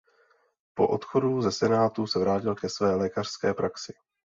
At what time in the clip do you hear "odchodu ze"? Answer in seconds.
0.87-1.51